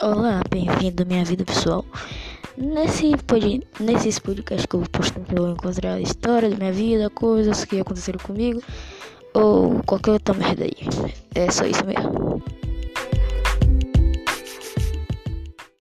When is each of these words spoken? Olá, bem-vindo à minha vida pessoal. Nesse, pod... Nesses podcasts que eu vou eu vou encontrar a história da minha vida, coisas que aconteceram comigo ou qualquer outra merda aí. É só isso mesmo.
Olá, 0.00 0.42
bem-vindo 0.48 1.02
à 1.02 1.06
minha 1.06 1.24
vida 1.24 1.44
pessoal. 1.44 1.84
Nesse, 2.56 3.16
pod... 3.26 3.66
Nesses 3.80 4.20
podcasts 4.20 4.64
que 4.64 4.76
eu 4.76 4.80
vou 4.80 4.88
eu 5.36 5.42
vou 5.42 5.52
encontrar 5.54 5.94
a 5.94 6.00
história 6.00 6.48
da 6.48 6.56
minha 6.56 6.72
vida, 6.72 7.10
coisas 7.10 7.64
que 7.64 7.80
aconteceram 7.80 8.20
comigo 8.20 8.62
ou 9.34 9.82
qualquer 9.84 10.12
outra 10.12 10.36
merda 10.36 10.66
aí. 10.66 10.76
É 11.34 11.50
só 11.50 11.64
isso 11.64 11.84
mesmo. 11.84 12.40